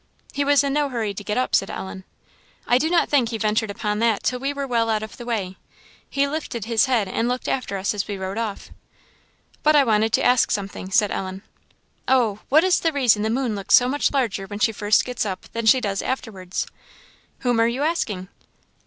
[0.33, 2.05] "He was in no hurry to get up," said Ellen.
[2.65, 5.27] "I do not think he ventured upon that till we were well out of the
[5.27, 5.57] way.
[6.09, 8.71] He lifted his head and looked after us as we rode off."
[9.61, 11.43] "But I wanted to ask something," said Ellen
[12.07, 15.23] "oh what is the reason the moon looks so much larger when she first gets
[15.23, 16.65] up, than she does afterwards?"
[17.41, 18.27] "Whom are you asking?"